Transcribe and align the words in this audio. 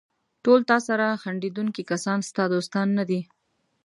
ټول 0.43 0.59
تاسره 0.71 1.19
خندېدونکي 1.21 1.83
کسان 1.91 2.19
ستا 2.29 2.43
دوستان 2.53 2.87
نه 2.97 3.03
دي. 3.09 3.19